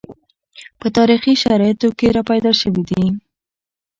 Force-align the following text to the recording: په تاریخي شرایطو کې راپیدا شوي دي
په 0.79 0.87
تاریخي 0.97 1.33
شرایطو 1.43 1.89
کې 1.97 2.07
راپیدا 2.17 2.51
شوي 2.61 2.83
دي 2.89 3.03